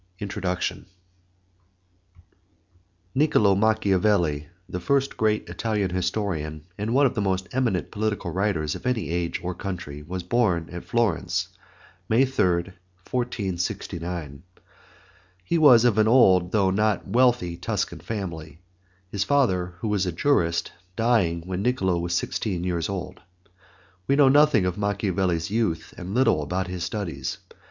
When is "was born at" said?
10.01-10.85